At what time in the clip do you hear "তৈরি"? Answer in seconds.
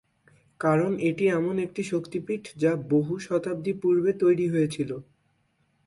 4.13-4.45